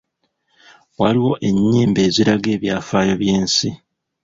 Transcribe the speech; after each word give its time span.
Waliwo 0.99 1.33
ennyimba 1.47 1.99
eziraga 2.07 2.47
ebyafaayo 2.55 3.13
by'ensi. 3.21 3.69